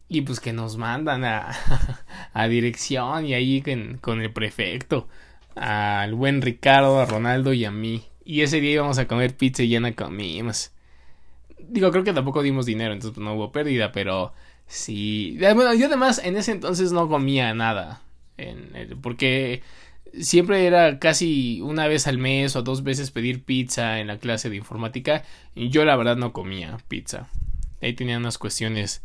Y 0.09 0.21
pues 0.21 0.39
que 0.39 0.53
nos 0.53 0.77
mandan 0.77 1.25
a, 1.25 1.51
a 2.33 2.47
dirección 2.47 3.27
y 3.27 3.35
ahí 3.35 3.63
con, 3.63 3.99
con 4.01 4.23
el 4.23 4.33
prefecto, 4.33 5.09
al 5.57 6.15
buen 6.15 6.41
Ricardo, 6.41 7.01
a 7.01 7.07
Ronaldo 7.07 7.53
y 7.53 7.65
a 7.65 7.73
mí. 7.73 8.05
Y 8.25 8.43
ese 8.43 8.61
día 8.61 8.75
íbamos 8.75 8.99
a 8.99 9.09
comer 9.09 9.37
pizza 9.37 9.65
y 9.65 9.71
ya 9.71 9.81
no 9.81 9.93
comimos. 9.97 10.71
Digo, 11.59 11.91
creo 11.91 12.05
que 12.05 12.13
tampoco 12.13 12.45
dimos 12.45 12.65
dinero, 12.65 12.93
entonces 12.93 13.17
pues, 13.17 13.25
no 13.25 13.35
hubo 13.35 13.51
pérdida, 13.51 13.91
pero 13.91 14.35
sí. 14.69 15.37
Bueno, 15.41 15.75
yo 15.75 15.87
además 15.87 16.21
en 16.23 16.37
ese 16.37 16.53
entonces 16.53 16.93
no 16.93 17.09
comía 17.09 17.53
nada. 17.55 18.03
Porque 19.03 19.63
siempre 20.19 20.67
era 20.67 20.99
casi 20.99 21.61
una 21.61 21.87
vez 21.87 22.07
al 22.07 22.19
mes 22.19 22.57
o 22.57 22.63
dos 22.63 22.83
veces 22.83 23.11
pedir 23.11 23.45
pizza 23.45 24.01
en 24.01 24.07
la 24.07 24.19
clase 24.19 24.51
de 24.51 24.57
informática. 24.57 25.25
Y 25.55 25.71
yo 25.71 25.85
la 25.85 25.97
verdad 25.97 26.17
no 26.17 26.33
comía 26.33 26.79
pizza. 26.89 27.29
Ahí 27.81 27.95
tenía 27.95 28.19
unas 28.19 28.39
cuestiones 28.39 29.03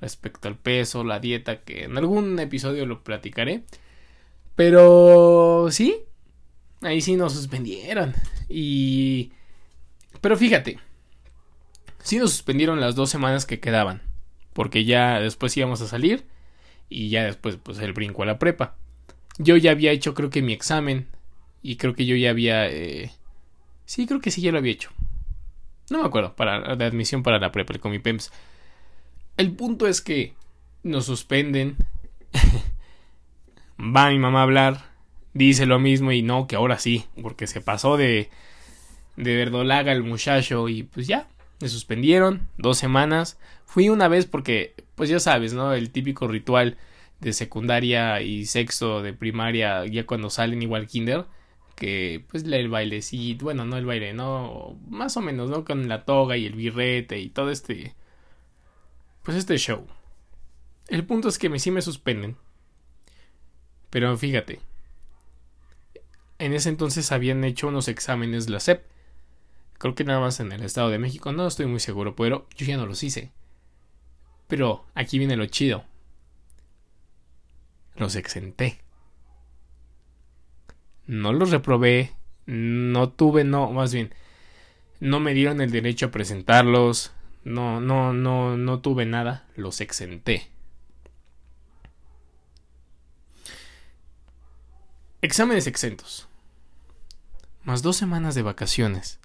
respecto 0.00 0.48
al 0.48 0.56
peso, 0.56 1.04
la 1.04 1.20
dieta, 1.20 1.62
que 1.62 1.84
en 1.84 1.96
algún 1.96 2.38
episodio 2.38 2.86
lo 2.86 3.02
platicaré. 3.02 3.62
Pero 4.54 5.68
sí, 5.70 6.02
ahí 6.82 7.00
sí 7.00 7.16
nos 7.16 7.34
suspendieron. 7.34 8.14
Y... 8.48 9.32
Pero 10.20 10.36
fíjate, 10.36 10.78
sí 12.02 12.18
nos 12.18 12.32
suspendieron 12.32 12.80
las 12.80 12.94
dos 12.96 13.10
semanas 13.10 13.46
que 13.46 13.60
quedaban. 13.60 14.02
Porque 14.52 14.84
ya 14.84 15.20
después 15.20 15.56
íbamos 15.56 15.80
a 15.80 15.86
salir. 15.86 16.26
Y 16.88 17.10
ya 17.10 17.24
después, 17.24 17.56
pues 17.56 17.78
el 17.78 17.92
brinco 17.92 18.22
a 18.22 18.26
la 18.26 18.38
prepa. 18.38 18.76
Yo 19.38 19.56
ya 19.56 19.70
había 19.70 19.92
hecho, 19.92 20.14
creo 20.14 20.30
que 20.30 20.42
mi 20.42 20.52
examen. 20.52 21.08
Y 21.62 21.76
creo 21.76 21.94
que 21.94 22.06
yo 22.06 22.16
ya 22.16 22.30
había. 22.30 22.68
Eh... 22.68 23.12
Sí, 23.84 24.06
creo 24.06 24.20
que 24.20 24.30
sí, 24.30 24.40
ya 24.40 24.52
lo 24.52 24.58
había 24.58 24.72
hecho. 24.72 24.90
No 25.90 26.00
me 26.00 26.06
acuerdo, 26.06 26.34
para, 26.34 26.76
de 26.76 26.84
admisión 26.84 27.22
para 27.22 27.38
la 27.38 27.52
prepa 27.52 27.78
con 27.78 27.92
mi 27.92 27.98
PEMS. 27.98 28.30
El 29.36 29.52
punto 29.52 29.86
es 29.86 30.00
que 30.00 30.34
nos 30.82 31.06
suspenden. 31.06 31.76
Va 33.80 34.10
mi 34.10 34.18
mamá 34.18 34.40
a 34.40 34.42
hablar. 34.42 34.84
Dice 35.34 35.66
lo 35.66 35.78
mismo 35.78 36.12
y 36.12 36.22
no, 36.22 36.46
que 36.46 36.56
ahora 36.56 36.78
sí. 36.78 37.04
Porque 37.22 37.46
se 37.46 37.60
pasó 37.60 37.96
de. 37.96 38.30
de 39.16 39.36
verdolaga 39.36 39.92
el 39.92 40.02
muchacho. 40.02 40.68
Y 40.68 40.82
pues 40.82 41.06
ya. 41.06 41.28
Me 41.60 41.68
suspendieron. 41.68 42.48
Dos 42.56 42.78
semanas. 42.78 43.38
Fui 43.64 43.88
una 43.88 44.08
vez 44.08 44.26
porque. 44.26 44.74
Pues 44.94 45.10
ya 45.10 45.20
sabes, 45.20 45.54
¿no? 45.54 45.72
El 45.74 45.90
típico 45.90 46.28
ritual 46.28 46.76
de 47.20 47.32
secundaria 47.32 48.20
y 48.22 48.46
sexto 48.46 49.02
de 49.02 49.12
primaria. 49.12 49.86
Ya 49.86 50.06
cuando 50.06 50.30
salen 50.30 50.62
igual 50.62 50.86
kinder 50.86 51.26
que 51.78 52.24
pues 52.28 52.42
el 52.42 52.68
bailecito, 52.68 53.44
bueno, 53.44 53.64
no 53.64 53.76
el 53.76 53.86
baile, 53.86 54.12
no, 54.12 54.76
más 54.88 55.16
o 55.16 55.20
menos, 55.20 55.48
¿no? 55.48 55.64
Con 55.64 55.88
la 55.88 56.04
toga 56.04 56.36
y 56.36 56.44
el 56.44 56.54
birrete 56.54 57.20
y 57.20 57.28
todo 57.28 57.50
este 57.50 57.94
pues 59.22 59.36
este 59.36 59.56
show. 59.58 59.86
El 60.88 61.04
punto 61.04 61.28
es 61.28 61.38
que 61.38 61.56
sí 61.58 61.70
me 61.70 61.82
suspenden. 61.82 62.36
Pero 63.90 64.16
fíjate. 64.16 64.60
En 66.38 66.52
ese 66.52 66.68
entonces 66.68 67.12
habían 67.12 67.44
hecho 67.44 67.68
unos 67.68 67.88
exámenes 67.88 68.48
la 68.48 68.60
SEP. 68.60 68.82
Creo 69.78 69.94
que 69.94 70.04
nada 70.04 70.20
más 70.20 70.40
en 70.40 70.52
el 70.52 70.62
Estado 70.62 70.90
de 70.90 70.98
México. 70.98 71.32
No 71.32 71.46
estoy 71.46 71.66
muy 71.66 71.80
seguro, 71.80 72.16
pero 72.16 72.46
yo 72.56 72.66
ya 72.66 72.76
no 72.76 72.86
los 72.86 73.02
hice. 73.02 73.32
Pero 74.48 74.84
aquí 74.94 75.18
viene 75.18 75.36
lo 75.36 75.46
chido. 75.46 75.84
Los 77.94 78.16
exenté. 78.16 78.80
No 81.06 81.32
los 81.32 81.50
reprobé. 81.50 82.12
No 82.46 83.10
tuve, 83.10 83.44
no, 83.44 83.70
más 83.70 83.92
bien. 83.92 84.14
No 85.00 85.20
me 85.20 85.34
dieron 85.34 85.60
el 85.60 85.70
derecho 85.70 86.06
a 86.06 86.10
presentarlos. 86.10 87.12
No, 87.44 87.80
no, 87.80 88.12
no, 88.12 88.56
no 88.56 88.80
tuve 88.80 89.06
nada, 89.06 89.46
los 89.54 89.80
exenté. 89.80 90.50
Exámenes 95.22 95.66
exentos. 95.66 96.28
Más 97.64 97.82
dos 97.82 97.96
semanas 97.96 98.34
de 98.34 98.42
vacaciones. 98.42 99.18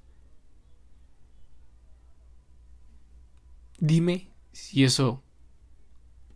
Dime 3.86 4.30
si 4.54 4.86
eso 4.86 5.22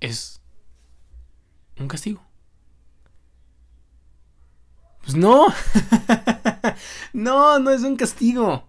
es 0.02 0.42
un 1.80 1.88
castigo. 1.88 2.22
Pues 5.02 5.16
no. 5.16 5.48
no, 7.14 7.58
no 7.60 7.72
es 7.72 7.84
un 7.84 7.96
castigo. 7.96 8.68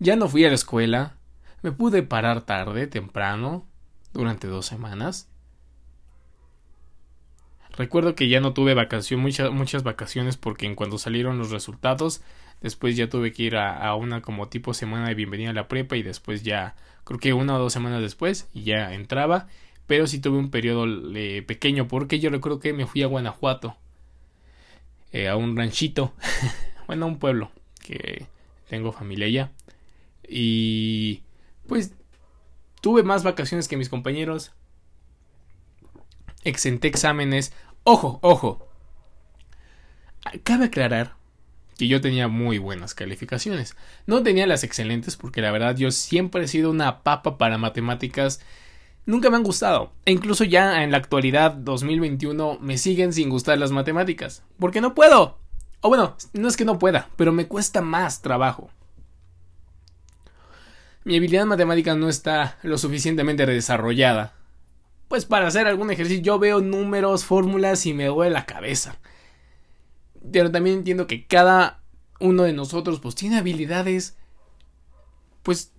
Ya 0.00 0.16
no 0.16 0.28
fui 0.28 0.44
a 0.44 0.48
la 0.48 0.56
escuela. 0.56 1.18
Me 1.62 1.70
pude 1.70 2.02
parar 2.02 2.40
tarde, 2.40 2.88
temprano, 2.88 3.64
durante 4.12 4.48
dos 4.48 4.66
semanas. 4.66 5.28
Recuerdo 7.76 8.16
que 8.16 8.28
ya 8.28 8.40
no 8.40 8.54
tuve 8.54 8.74
vacación, 8.74 9.20
muchas, 9.20 9.84
vacaciones 9.84 10.36
porque 10.36 10.66
en 10.66 10.74
cuando 10.74 10.98
salieron 10.98 11.38
los 11.38 11.52
resultados, 11.52 12.22
después 12.60 12.96
ya 12.96 13.08
tuve 13.08 13.32
que 13.32 13.44
ir 13.44 13.56
a, 13.56 13.94
una 13.94 14.22
como 14.22 14.48
tipo 14.48 14.74
semana 14.74 15.08
de 15.08 15.14
bienvenida 15.14 15.50
a 15.50 15.54
la 15.54 15.68
prepa 15.68 15.96
y 15.96 16.02
después 16.02 16.42
ya, 16.42 16.74
creo 17.04 17.18
que 17.18 17.32
una 17.32 17.56
o 17.56 17.58
dos 17.58 17.72
semanas 17.72 18.00
después, 18.00 18.48
ya 18.54 18.94
entraba. 18.94 19.48
Pero 19.86 20.06
sí 20.08 20.20
tuve 20.20 20.38
un 20.38 20.50
periodo 20.50 20.84
pequeño 21.46 21.86
porque 21.86 22.18
yo 22.18 22.30
recuerdo 22.30 22.58
que 22.58 22.72
me 22.72 22.86
fui 22.86 23.02
a 23.02 23.06
Guanajuato, 23.06 23.76
eh, 25.12 25.28
a 25.28 25.36
un 25.36 25.56
ranchito, 25.56 26.12
bueno, 26.88 27.06
a 27.06 27.08
un 27.08 27.18
pueblo 27.18 27.52
que 27.84 28.26
tengo 28.68 28.92
familia 28.92 29.26
allá. 29.26 29.52
Y 30.28 31.22
pues 31.68 31.94
tuve 32.80 33.02
más 33.02 33.22
vacaciones 33.22 33.68
que 33.68 33.76
mis 33.76 33.88
compañeros. 33.88 34.52
Exenté 36.42 36.88
exámenes. 36.88 37.52
Ojo, 37.84 38.18
ojo. 38.22 38.68
Cabe 40.42 40.66
aclarar 40.66 41.15
que 41.76 41.88
yo 41.88 42.00
tenía 42.00 42.28
muy 42.28 42.58
buenas 42.58 42.94
calificaciones. 42.94 43.76
No 44.06 44.22
tenía 44.22 44.46
las 44.46 44.64
excelentes 44.64 45.16
porque 45.16 45.42
la 45.42 45.50
verdad 45.50 45.76
yo 45.76 45.90
siempre 45.90 46.44
he 46.44 46.48
sido 46.48 46.70
una 46.70 47.02
papa 47.02 47.38
para 47.38 47.58
matemáticas. 47.58 48.40
Nunca 49.04 49.30
me 49.30 49.36
han 49.36 49.42
gustado. 49.42 49.92
E 50.04 50.12
incluso 50.12 50.44
ya 50.44 50.82
en 50.82 50.90
la 50.90 50.98
actualidad 50.98 51.52
2021 51.52 52.58
me 52.60 52.78
siguen 52.78 53.12
sin 53.12 53.28
gustar 53.28 53.58
las 53.58 53.72
matemáticas. 53.72 54.42
Porque 54.58 54.80
no 54.80 54.94
puedo. 54.94 55.38
O 55.80 55.88
bueno, 55.88 56.16
no 56.32 56.48
es 56.48 56.56
que 56.56 56.64
no 56.64 56.78
pueda, 56.78 57.10
pero 57.16 57.32
me 57.32 57.46
cuesta 57.46 57.82
más 57.82 58.22
trabajo 58.22 58.70
mi 61.06 61.16
habilidad 61.16 61.46
matemática 61.46 61.94
no 61.94 62.08
está 62.08 62.58
lo 62.64 62.78
suficientemente 62.78 63.46
desarrollada. 63.46 64.32
Pues 65.06 65.24
para 65.24 65.46
hacer 65.46 65.68
algún 65.68 65.92
ejercicio 65.92 66.20
yo 66.20 66.38
veo 66.40 66.60
números, 66.60 67.24
fórmulas 67.24 67.86
y 67.86 67.94
me 67.94 68.06
duele 68.06 68.32
la 68.32 68.44
cabeza. 68.44 68.96
Pero 70.32 70.50
también 70.50 70.78
entiendo 70.78 71.06
que 71.06 71.26
cada 71.26 71.82
uno 72.20 72.44
de 72.44 72.52
nosotros 72.52 73.00
pues 73.00 73.14
tiene 73.14 73.36
habilidades 73.36 74.16
pues 75.42 75.72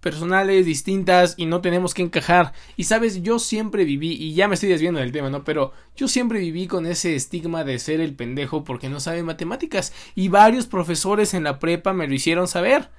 personales 0.00 0.66
distintas 0.66 1.34
y 1.36 1.46
no 1.46 1.60
tenemos 1.60 1.94
que 1.94 2.02
encajar. 2.02 2.52
Y 2.76 2.84
sabes, 2.84 3.22
yo 3.22 3.38
siempre 3.38 3.84
viví, 3.84 4.12
y 4.12 4.34
ya 4.34 4.48
me 4.48 4.54
estoy 4.54 4.68
desviando 4.68 5.00
del 5.00 5.12
tema, 5.12 5.30
¿no? 5.30 5.42
Pero 5.44 5.72
yo 5.96 6.06
siempre 6.06 6.38
viví 6.38 6.66
con 6.66 6.86
ese 6.86 7.16
estigma 7.16 7.64
de 7.64 7.78
ser 7.78 8.00
el 8.00 8.14
pendejo 8.14 8.62
porque 8.62 8.88
no 8.88 9.00
sabe 9.00 9.22
matemáticas. 9.22 9.92
Y 10.14 10.28
varios 10.28 10.66
profesores 10.66 11.34
en 11.34 11.44
la 11.44 11.58
prepa 11.58 11.92
me 11.92 12.06
lo 12.06 12.14
hicieron 12.14 12.46
saber 12.46 12.90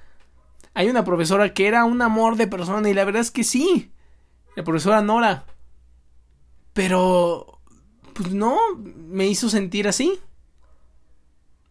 hay 0.78 0.88
una 0.88 1.04
profesora 1.04 1.54
que 1.54 1.66
era 1.66 1.84
un 1.84 2.02
amor 2.02 2.36
de 2.36 2.46
persona 2.46 2.88
y 2.88 2.94
la 2.94 3.04
verdad 3.04 3.22
es 3.22 3.32
que 3.32 3.42
sí. 3.42 3.90
La 4.54 4.62
profesora 4.62 5.02
Nora. 5.02 5.44
Pero, 6.72 7.60
pues 8.12 8.32
no, 8.32 8.56
me 8.76 9.26
hizo 9.26 9.48
sentir 9.48 9.88
así. 9.88 10.20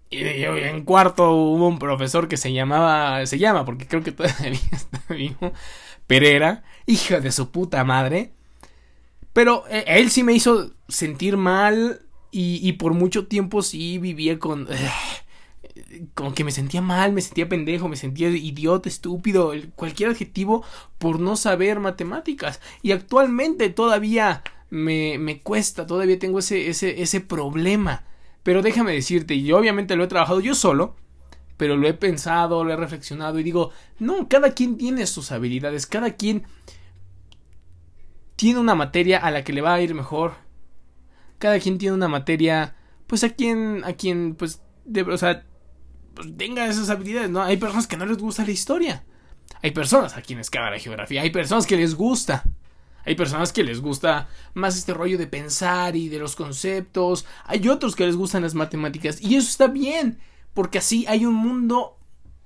Y 0.09 0.23
en 0.23 0.83
cuarto 0.83 1.31
hubo 1.31 1.67
un 1.67 1.79
profesor 1.79 2.27
que 2.27 2.37
se 2.37 2.53
llamaba, 2.53 3.25
se 3.25 3.39
llama, 3.39 3.65
porque 3.65 3.87
creo 3.87 4.03
que 4.03 4.11
todavía 4.11 4.59
está 4.71 5.01
vivo, 5.13 5.51
Pereira, 6.07 6.63
hija 6.85 7.19
de 7.19 7.31
su 7.31 7.51
puta 7.51 7.83
madre. 7.83 8.31
Pero 9.33 9.65
eh, 9.69 9.83
él 9.87 10.09
sí 10.09 10.23
me 10.23 10.33
hizo 10.33 10.71
sentir 10.87 11.37
mal 11.37 12.01
y, 12.31 12.73
por 12.73 12.93
mucho 12.93 13.25
tiempo 13.27 13.63
sí 13.63 13.97
vivía 13.97 14.37
con 14.37 14.67
como 16.13 16.33
que 16.33 16.43
me 16.43 16.51
sentía 16.51 16.81
mal, 16.81 17.13
me 17.13 17.21
sentía 17.21 17.49
pendejo, 17.49 17.87
me 17.87 17.95
sentía 17.95 18.29
idiota, 18.29 18.89
estúpido, 18.89 19.53
cualquier 19.75 20.09
adjetivo 20.09 20.63
por 20.97 21.19
no 21.19 21.35
saber 21.35 21.79
matemáticas. 21.79 22.59
Y 22.81 22.91
actualmente 22.91 23.69
todavía 23.69 24.43
me, 24.69 25.17
me 25.17 25.41
cuesta, 25.41 25.85
todavía 25.87 26.19
tengo 26.19 26.39
ese, 26.39 26.69
ese, 26.69 27.01
ese 27.01 27.21
problema. 27.21 28.03
Pero 28.47 28.61
déjame 28.61 28.93
decirte, 28.93 29.35
y 29.35 29.51
obviamente 29.51 29.97
lo 29.97 30.05
he 30.05 30.07
trabajado 30.07 30.39
yo 30.39 30.55
solo, 30.55 30.95
pero 31.57 31.75
lo 31.75 31.85
he 31.85 31.93
pensado, 31.93 32.63
lo 32.63 32.71
he 32.71 32.77
reflexionado 32.77 33.39
y 33.39 33.43
digo, 33.43 33.71
no, 33.99 34.29
cada 34.29 34.53
quien 34.53 34.77
tiene 34.77 35.05
sus 35.05 35.33
habilidades, 35.33 35.85
cada 35.85 36.11
quien 36.11 36.45
tiene 38.37 38.61
una 38.61 38.73
materia 38.73 39.17
a 39.17 39.31
la 39.31 39.43
que 39.43 39.51
le 39.51 39.59
va 39.59 39.73
a 39.73 39.81
ir 39.81 39.93
mejor. 39.93 40.35
Cada 41.39 41.59
quien 41.59 41.77
tiene 41.77 41.93
una 41.93 42.07
materia, 42.07 42.77
pues 43.05 43.25
a 43.25 43.31
quien, 43.31 43.83
a 43.83 43.91
quien, 43.91 44.35
pues, 44.35 44.61
de, 44.85 45.01
o 45.01 45.17
sea, 45.17 45.43
pues 46.13 46.29
tenga 46.37 46.67
esas 46.67 46.89
habilidades, 46.89 47.29
¿no? 47.29 47.41
Hay 47.41 47.57
personas 47.57 47.85
que 47.85 47.97
no 47.97 48.05
les 48.05 48.17
gusta 48.17 48.45
la 48.45 48.51
historia. 48.51 49.03
Hay 49.61 49.71
personas 49.71 50.15
a 50.15 50.21
quienes 50.21 50.49
caga 50.49 50.71
la 50.71 50.79
geografía. 50.79 51.21
Hay 51.21 51.31
personas 51.31 51.67
que 51.67 51.75
les 51.75 51.95
gusta. 51.95 52.45
Hay 53.07 53.15
personas 53.15 53.53
que 53.53 53.63
les 53.63 53.79
gusta 53.79 54.27
más 54.53 54.75
este 54.75 54.93
rollo 54.93 55.17
de 55.17 55.27
pensar 55.27 55.95
y 55.95 56.09
de 56.09 56.19
los 56.19 56.35
conceptos. 56.35 57.25
Hay 57.45 57.69
otros 57.69 57.95
que 57.95 58.05
les 58.05 58.17
gustan 58.17 58.41
las 58.41 58.53
matemáticas. 58.53 59.21
Y 59.21 59.37
eso 59.37 59.47
está 59.47 59.67
bien. 59.67 60.19
Porque 60.53 60.79
así 60.79 61.05
hay 61.07 61.25
un 61.25 61.35
mundo 61.35 61.97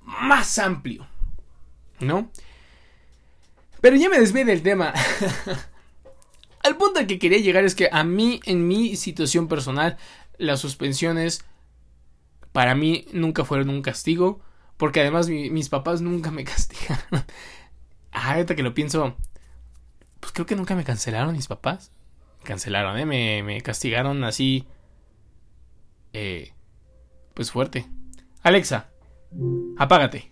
más 0.02 0.60
amplio. 0.60 1.08
¿No? 2.00 2.30
Pero 3.82 3.96
ya 3.96 4.08
me 4.08 4.20
desvié 4.20 4.46
del 4.46 4.62
tema. 4.62 4.94
Al 6.64 6.78
punto 6.78 7.00
al 7.00 7.08
que 7.08 7.18
quería 7.18 7.40
llegar 7.40 7.66
es 7.66 7.74
que 7.74 7.90
a 7.92 8.04
mí, 8.04 8.40
en 8.46 8.68
mi 8.68 8.96
situación 8.96 9.48
personal, 9.48 9.98
las 10.38 10.60
suspensiones 10.60 11.44
para 12.52 12.76
mí 12.76 13.08
nunca 13.14 13.46
fueron 13.46 13.72
un 13.72 13.82
castigo. 13.82 14.42
Porque 14.78 15.02
además 15.02 15.28
mis 15.28 15.70
papás 15.70 16.02
nunca 16.02 16.30
me 16.30 16.44
castigaron. 16.46 17.26
ah, 18.12 18.34
ahorita 18.34 18.56
que 18.56 18.62
lo 18.62 18.76
pienso. 18.76 19.18
Pues 20.32 20.36
creo 20.36 20.46
que 20.46 20.56
nunca 20.56 20.76
me 20.76 20.86
cancelaron 20.86 21.36
mis 21.36 21.48
papás. 21.48 21.92
Me 22.40 22.46
cancelaron, 22.46 22.98
¿eh? 22.98 23.06
Me, 23.06 23.44
me 23.44 23.60
castigaron 23.60 24.24
así. 24.24 24.66
Eh, 26.14 26.54
pues 27.34 27.52
fuerte. 27.52 27.86
Alexa, 28.42 28.88
apágate. 29.78 30.32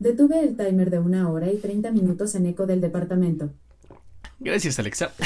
Detuve 0.00 0.40
el 0.40 0.56
timer 0.56 0.90
de 0.90 0.98
una 0.98 1.30
hora 1.30 1.48
y 1.48 1.58
30 1.58 1.92
minutos 1.92 2.34
en 2.34 2.46
eco 2.46 2.66
del 2.66 2.80
departamento. 2.80 3.50
Gracias, 4.40 4.78
Alexa. 4.80 5.12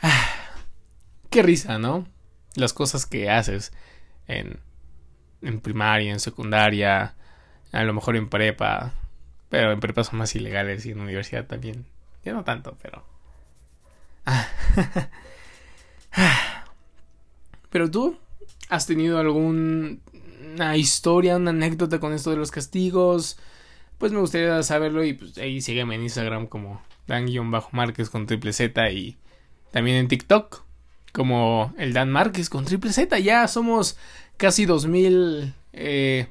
Ah, 0.00 0.28
qué 1.28 1.42
risa, 1.42 1.80
¿no? 1.80 2.06
Las 2.54 2.72
cosas 2.72 3.04
que 3.04 3.30
haces 3.30 3.72
en, 4.28 4.60
en 5.42 5.58
primaria, 5.60 6.12
en 6.12 6.20
secundaria, 6.20 7.16
a 7.72 7.82
lo 7.82 7.94
mejor 7.94 8.14
en 8.14 8.28
prepa, 8.28 8.94
pero 9.48 9.72
en 9.72 9.80
prepa 9.80 10.02
más 10.12 10.34
ilegales 10.34 10.86
y 10.86 10.90
en 10.90 11.00
universidad 11.00 11.46
también. 11.46 11.86
Ya 12.24 12.32
no 12.32 12.44
tanto, 12.44 12.76
pero... 12.82 13.04
Pero 17.70 17.90
tú, 17.90 18.16
¿has 18.68 18.86
tenido 18.86 19.18
alguna 19.18 19.98
historia, 20.76 21.36
una 21.36 21.50
anécdota 21.50 22.00
con 22.00 22.12
esto 22.12 22.30
de 22.30 22.36
los 22.36 22.50
castigos? 22.50 23.38
Pues 23.98 24.12
me 24.12 24.20
gustaría 24.20 24.62
saberlo 24.62 25.04
y 25.04 25.12
pues 25.12 25.36
ahí 25.38 25.60
sígueme 25.60 25.96
en 25.96 26.02
Instagram 26.02 26.46
como 26.46 26.82
Dan-Márquez 27.06 28.10
con 28.10 28.26
triple 28.26 28.52
Z 28.52 28.90
y 28.90 29.18
también 29.70 29.96
en 29.98 30.08
TikTok 30.08 30.62
como 31.12 31.74
el 31.78 31.92
Dan 31.92 32.10
Márquez 32.10 32.48
con 32.48 32.64
triple 32.64 32.92
Z. 32.92 33.18
Ya 33.18 33.46
somos 33.48 33.98
casi 34.36 34.66
2000 34.66 35.54
eh, 35.72 36.28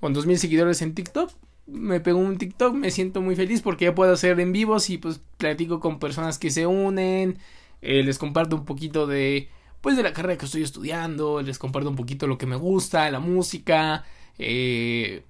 con 0.00 0.12
2000 0.12 0.38
seguidores 0.38 0.82
en 0.82 0.94
TikTok. 0.94 1.32
Me 1.70 2.00
pego 2.00 2.18
un 2.18 2.38
TikTok, 2.38 2.74
me 2.74 2.90
siento 2.90 3.20
muy 3.20 3.36
feliz 3.36 3.62
porque 3.62 3.86
ya 3.86 3.94
puedo 3.94 4.12
hacer 4.12 4.40
en 4.40 4.52
vivos 4.52 4.90
y 4.90 4.98
pues 4.98 5.20
platico 5.38 5.80
con 5.80 5.98
personas 5.98 6.38
que 6.38 6.50
se 6.50 6.66
unen, 6.66 7.38
eh, 7.82 8.02
les 8.02 8.18
comparto 8.18 8.56
un 8.56 8.64
poquito 8.64 9.06
de 9.06 9.48
pues 9.80 9.96
de 9.96 10.02
la 10.02 10.12
carrera 10.12 10.36
que 10.36 10.44
estoy 10.44 10.62
estudiando, 10.62 11.40
les 11.40 11.58
comparto 11.58 11.88
un 11.88 11.96
poquito 11.96 12.26
lo 12.26 12.36
que 12.36 12.46
me 12.46 12.56
gusta, 12.56 13.10
la 13.10 13.20
música, 13.20 14.04
eh, 14.38 15.22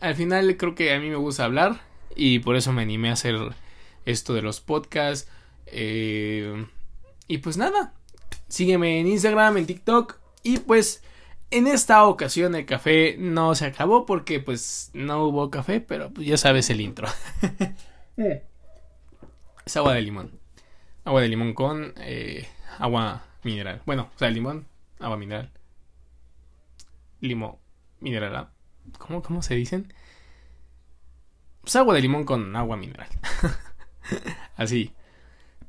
al 0.00 0.14
final 0.14 0.56
creo 0.56 0.74
que 0.74 0.92
a 0.92 1.00
mí 1.00 1.08
me 1.08 1.16
gusta 1.16 1.44
hablar 1.44 1.80
y 2.14 2.40
por 2.40 2.56
eso 2.56 2.72
me 2.72 2.82
animé 2.82 3.10
a 3.10 3.14
hacer 3.14 3.36
esto 4.04 4.34
de 4.34 4.42
los 4.42 4.60
podcasts. 4.60 5.28
Eh, 5.66 6.66
y 7.26 7.38
pues 7.38 7.56
nada, 7.56 7.94
sígueme 8.48 9.00
en 9.00 9.06
Instagram, 9.06 9.56
en 9.56 9.66
TikTok 9.66 10.18
y 10.42 10.58
pues 10.58 11.02
en 11.54 11.68
esta 11.68 12.04
ocasión 12.06 12.56
el 12.56 12.66
café 12.66 13.16
no 13.16 13.54
se 13.54 13.66
acabó 13.66 14.06
porque 14.06 14.40
pues 14.40 14.90
no 14.92 15.24
hubo 15.24 15.50
café, 15.50 15.80
pero 15.80 16.10
pues 16.10 16.26
ya 16.26 16.36
sabes 16.36 16.68
el 16.70 16.80
intro. 16.80 17.06
es 18.16 19.76
agua 19.76 19.94
de 19.94 20.02
limón. 20.02 20.32
Agua 21.04 21.20
de 21.20 21.28
limón 21.28 21.54
con 21.54 21.94
eh, 21.98 22.48
agua 22.78 23.24
mineral. 23.44 23.82
Bueno, 23.86 24.10
o 24.14 24.18
sea, 24.18 24.30
limón, 24.30 24.66
agua 24.98 25.16
mineral. 25.16 25.52
Limo 27.20 27.60
mineral. 28.00 28.34
¿ah? 28.34 28.50
¿Cómo, 28.98 29.22
¿Cómo 29.22 29.40
se 29.40 29.54
dicen? 29.54 29.92
Pues 31.60 31.76
agua 31.76 31.94
de 31.94 32.02
limón 32.02 32.24
con 32.24 32.56
agua 32.56 32.76
mineral. 32.76 33.08
Así. 34.56 34.92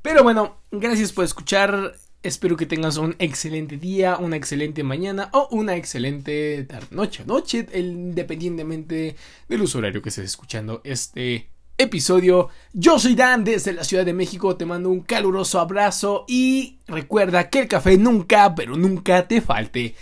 Pero 0.02 0.24
bueno, 0.24 0.58
gracias 0.72 1.12
por 1.12 1.24
escuchar. 1.24 1.94
Espero 2.26 2.56
que 2.56 2.66
tengas 2.66 2.96
un 2.96 3.14
excelente 3.20 3.76
día, 3.76 4.16
una 4.16 4.34
excelente 4.34 4.82
mañana 4.82 5.30
o 5.32 5.46
una 5.52 5.76
excelente 5.76 6.64
tarde, 6.64 6.88
noche, 6.90 7.24
noche, 7.24 7.68
independientemente 7.72 9.14
del 9.48 9.62
uso 9.62 9.78
horario 9.78 10.02
que 10.02 10.08
estés 10.08 10.24
escuchando 10.24 10.80
este 10.82 11.50
episodio. 11.78 12.48
Yo 12.72 12.98
soy 12.98 13.14
Dan 13.14 13.44
desde 13.44 13.72
la 13.72 13.84
Ciudad 13.84 14.04
de 14.04 14.12
México, 14.12 14.56
te 14.56 14.66
mando 14.66 14.90
un 14.90 15.02
caluroso 15.02 15.60
abrazo 15.60 16.24
y 16.26 16.80
recuerda 16.88 17.48
que 17.48 17.60
el 17.60 17.68
café 17.68 17.96
nunca, 17.96 18.56
pero 18.56 18.76
nunca 18.76 19.28
te 19.28 19.40
falte. 19.40 19.94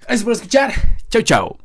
Gracias 0.00 0.24
por 0.24 0.32
escuchar. 0.32 0.72
Chao, 1.10 1.20
chao. 1.20 1.58